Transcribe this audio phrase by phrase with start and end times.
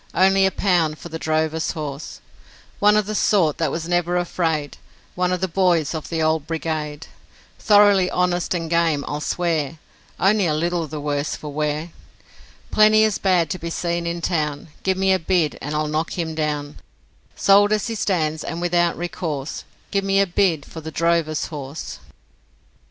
[0.15, 2.21] Only a pound for the drover's horse;
[2.79, 4.77] One of the sort that was never afraid,
[5.13, 7.05] One of the boys of the Old Brigade;
[7.59, 9.77] Thoroughly honest and game, I'll swear,
[10.19, 11.91] Only a little the worse for wear;
[12.71, 16.17] Plenty as bad to be seen in town, Give me a bid and I'll knock
[16.17, 16.79] him down;
[17.35, 21.99] Sold as he stands, and without recourse, Give me a bid for the drover's horse.'